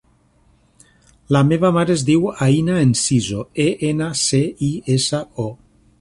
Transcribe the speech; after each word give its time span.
La 1.35 1.41
meva 1.49 1.71
mare 1.75 1.93
es 1.97 2.05
diu 2.09 2.25
Aïna 2.47 2.77
Enciso: 2.85 3.45
e, 3.67 3.69
ena, 3.91 4.11
ce, 4.23 4.41
i, 4.71 4.75
essa, 4.99 5.25
o. 5.47 5.51